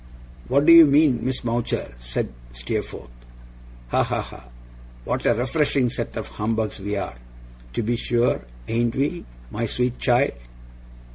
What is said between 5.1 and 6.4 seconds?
a refreshing set of